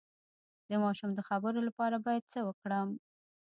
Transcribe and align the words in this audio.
د 0.69 0.71
ماشوم 0.83 1.09
د 1.15 1.19
خبرو 1.29 1.59
لپاره 1.67 1.95
باید 2.05 2.23
څه 2.33 2.39
وکړم؟ 2.47 2.89